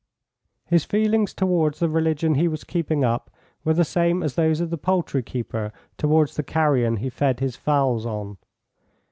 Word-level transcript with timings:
His 0.65 0.83
feelings 0.83 1.31
towards 1.31 1.79
the 1.79 1.87
religion 1.87 2.33
he 2.33 2.47
was 2.47 2.63
keeping 2.63 3.03
up 3.03 3.29
were 3.63 3.75
the 3.75 3.85
same 3.85 4.23
as 4.23 4.33
those 4.33 4.59
of 4.59 4.71
the 4.71 4.77
poultry 4.79 5.21
keeper 5.21 5.71
towards 5.95 6.35
the 6.35 6.41
carrion 6.43 6.97
he 6.97 7.09
fed 7.11 7.39
his 7.39 7.55
fowls 7.55 8.03
on. 8.03 8.37